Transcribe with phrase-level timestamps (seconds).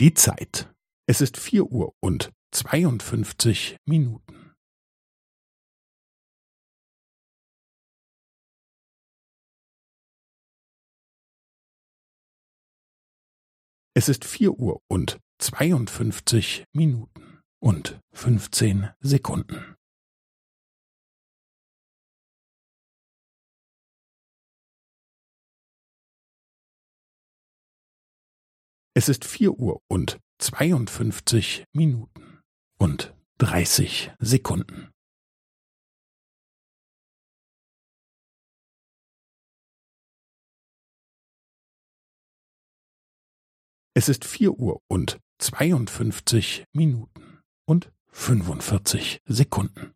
[0.00, 0.72] Die Zeit.
[1.08, 4.54] Es ist vier Uhr und zweiundfünfzig Minuten.
[13.94, 19.77] Es ist vier Uhr und zweiundfünfzig Minuten und fünfzehn Sekunden.
[28.98, 32.40] Es ist vier Uhr und zweiundfünfzig Minuten
[32.80, 34.90] und dreißig Sekunden.
[43.94, 49.94] Es ist vier Uhr und zweiundfünfzig Minuten und fünfundvierzig Sekunden.